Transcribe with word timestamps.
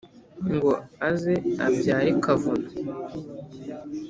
ngo 0.53 0.71
aze 1.09 1.33
abyare 1.65 2.11
kavuna. 2.23 2.67